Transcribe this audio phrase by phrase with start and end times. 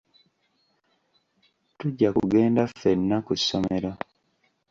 [1.77, 3.91] Tujja kugenda ffenna ku ssomero.